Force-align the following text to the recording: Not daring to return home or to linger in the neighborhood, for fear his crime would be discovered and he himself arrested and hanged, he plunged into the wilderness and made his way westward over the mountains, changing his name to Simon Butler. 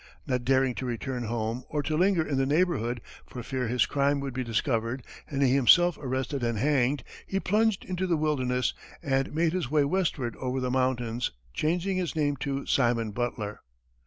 Not 0.25 0.43
daring 0.43 0.73
to 0.77 0.85
return 0.87 1.25
home 1.25 1.63
or 1.69 1.83
to 1.83 1.95
linger 1.95 2.25
in 2.25 2.37
the 2.39 2.45
neighborhood, 2.47 3.01
for 3.27 3.43
fear 3.43 3.67
his 3.67 3.85
crime 3.85 4.19
would 4.21 4.33
be 4.33 4.43
discovered 4.43 5.03
and 5.29 5.43
he 5.43 5.53
himself 5.53 5.95
arrested 6.01 6.41
and 6.41 6.57
hanged, 6.57 7.03
he 7.27 7.39
plunged 7.39 7.85
into 7.85 8.07
the 8.07 8.17
wilderness 8.17 8.73
and 9.03 9.31
made 9.31 9.53
his 9.53 9.69
way 9.69 9.85
westward 9.85 10.35
over 10.37 10.59
the 10.59 10.71
mountains, 10.71 11.29
changing 11.53 11.97
his 11.97 12.15
name 12.15 12.35
to 12.37 12.65
Simon 12.65 13.11
Butler. 13.11 13.59